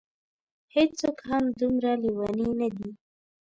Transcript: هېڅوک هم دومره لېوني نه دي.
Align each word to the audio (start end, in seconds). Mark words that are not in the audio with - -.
هېڅوک 0.75 1.17
هم 1.29 1.43
دومره 1.59 1.91
لېوني 2.01 2.49
نه 2.59 2.67
دي. 2.75 2.89